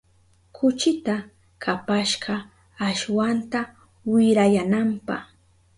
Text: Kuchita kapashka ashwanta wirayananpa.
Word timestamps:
Kuchita 0.55 1.15
kapashka 1.63 2.33
ashwanta 2.87 3.59
wirayananpa. 4.11 5.17